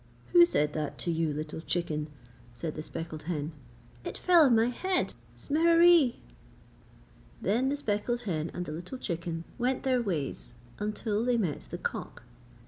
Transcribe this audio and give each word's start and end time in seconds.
'Who 0.31 0.45
said 0.47 0.73
that 0.73 0.97
to 0.97 1.11
you, 1.11 1.31
little 1.31 1.61
chicken?' 1.61 2.07
said 2.53 2.73
the 2.73 2.81
speckled 2.81 3.21
hen. 3.29 3.51
'It 4.03 4.17
fell 4.17 4.41
on 4.45 4.55
my 4.55 4.65
head, 4.69 5.13
Smereree!' 5.37 6.15
Then 7.39 7.69
the 7.69 7.77
speckled 7.77 8.21
hen 8.21 8.49
and 8.51 8.65
the 8.65 8.71
little 8.71 8.97
chicken 8.97 9.43
went 9.59 9.83
their 9.83 10.01
ways 10.01 10.55
until 10.79 11.23
they 11.23 11.37
met 11.37 11.67
the 11.69 11.77
cock. 11.77 12.23